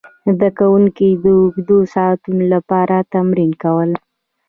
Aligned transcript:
زده 0.35 0.49
کوونکي 0.59 1.09
د 1.23 1.25
اوږدو 1.39 1.77
ساعتونو 1.95 2.43
لپاره 2.53 2.95
تمرین 3.13 3.51
کول. 3.63 3.91